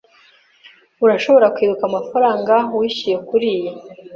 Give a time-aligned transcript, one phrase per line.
[1.03, 3.71] Urashobora kwibuka amafaranga wishyuye kuriyi?